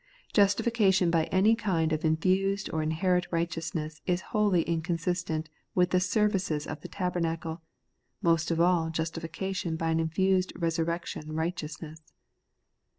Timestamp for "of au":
8.49-8.89